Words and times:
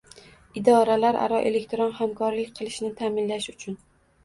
idoralararo 0.61 1.43
elektron 1.51 1.95
hamkorlik 1.99 2.51
qilishni 2.59 2.93
ta’minlash 3.05 3.53
uchun 3.57 3.81